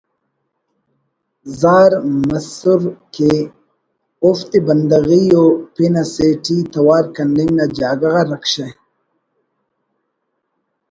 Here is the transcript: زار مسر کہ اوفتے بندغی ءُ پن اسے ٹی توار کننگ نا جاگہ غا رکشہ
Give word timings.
زار 1.59 1.91
مسر 2.29 2.79
کہ 3.13 3.31
اوفتے 4.23 4.59
بندغی 4.67 5.23
ءُ 5.41 5.43
پن 5.73 5.93
اسے 6.01 6.27
ٹی 6.43 6.57
توار 6.73 7.05
کننگ 7.15 7.51
نا 7.57 7.65
جاگہ 7.77 8.09
غا 8.13 8.21
رکشہ 8.31 8.67